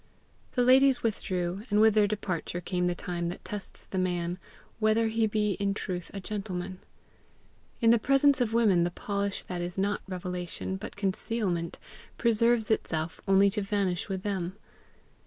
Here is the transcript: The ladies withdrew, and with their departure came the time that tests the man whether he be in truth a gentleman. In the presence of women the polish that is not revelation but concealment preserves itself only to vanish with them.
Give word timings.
The 0.53 0.63
ladies 0.63 1.03
withdrew, 1.03 1.61
and 1.69 1.79
with 1.79 1.93
their 1.93 2.07
departure 2.07 2.59
came 2.59 2.87
the 2.87 2.95
time 2.95 3.29
that 3.29 3.45
tests 3.45 3.85
the 3.85 3.99
man 3.99 4.39
whether 4.79 5.09
he 5.09 5.27
be 5.27 5.51
in 5.59 5.75
truth 5.75 6.09
a 6.11 6.19
gentleman. 6.19 6.79
In 7.81 7.91
the 7.91 7.99
presence 7.99 8.41
of 8.41 8.51
women 8.51 8.83
the 8.83 8.89
polish 8.89 9.43
that 9.43 9.61
is 9.61 9.77
not 9.77 10.01
revelation 10.07 10.75
but 10.75 10.95
concealment 10.95 11.77
preserves 12.17 12.71
itself 12.71 13.21
only 13.27 13.51
to 13.51 13.61
vanish 13.61 14.09
with 14.09 14.23
them. 14.23 14.57